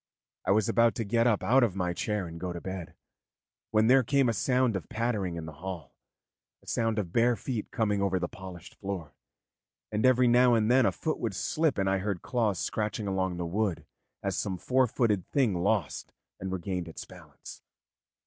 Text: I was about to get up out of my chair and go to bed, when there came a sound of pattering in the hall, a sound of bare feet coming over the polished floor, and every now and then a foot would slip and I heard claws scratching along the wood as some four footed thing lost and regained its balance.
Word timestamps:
I 0.45 0.49
was 0.49 0.67
about 0.67 0.95
to 0.95 1.03
get 1.03 1.27
up 1.27 1.43
out 1.43 1.61
of 1.63 1.75
my 1.75 1.93
chair 1.93 2.25
and 2.25 2.39
go 2.39 2.51
to 2.51 2.59
bed, 2.59 2.95
when 3.69 3.85
there 3.85 4.01
came 4.01 4.29
a 4.29 4.33
sound 4.33 4.75
of 4.75 4.89
pattering 4.89 5.35
in 5.35 5.45
the 5.45 5.51
hall, 5.61 5.93
a 6.63 6.67
sound 6.67 6.97
of 6.97 7.13
bare 7.13 7.35
feet 7.35 7.69
coming 7.69 8.01
over 8.01 8.17
the 8.17 8.27
polished 8.27 8.73
floor, 8.73 9.13
and 9.91 10.03
every 10.03 10.27
now 10.27 10.55
and 10.55 10.71
then 10.71 10.87
a 10.87 10.91
foot 10.91 11.19
would 11.19 11.35
slip 11.35 11.77
and 11.77 11.87
I 11.87 11.99
heard 11.99 12.23
claws 12.23 12.57
scratching 12.57 13.05
along 13.05 13.37
the 13.37 13.45
wood 13.45 13.85
as 14.23 14.35
some 14.35 14.57
four 14.57 14.87
footed 14.87 15.27
thing 15.27 15.53
lost 15.61 16.13
and 16.39 16.51
regained 16.51 16.87
its 16.87 17.05
balance. 17.05 17.61